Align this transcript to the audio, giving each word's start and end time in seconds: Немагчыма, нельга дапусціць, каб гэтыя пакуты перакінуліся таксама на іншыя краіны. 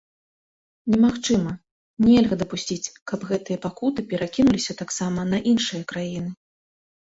Немагчыма, 0.93 1.53
нельга 2.07 2.35
дапусціць, 2.41 2.91
каб 3.13 3.27
гэтыя 3.33 3.57
пакуты 3.67 4.07
перакінуліся 4.15 4.79
таксама 4.83 5.29
на 5.35 5.43
іншыя 5.55 5.81
краіны. 5.95 6.37